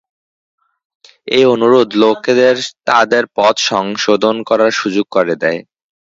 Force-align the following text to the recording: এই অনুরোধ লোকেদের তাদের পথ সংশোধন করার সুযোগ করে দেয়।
এই 1.27 1.43
অনুরোধ 1.53 1.89
লোকেদের 2.01 2.55
তাদের 2.85 3.23
পথ 3.37 3.55
সংশোধন 3.69 4.35
করার 4.49 4.71
সুযোগ 4.71 5.05
করে 5.11 5.33
দেয়। 5.43 5.59